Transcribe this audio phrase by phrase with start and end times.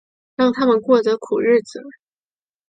[0.35, 1.79] 让他们过着苦日子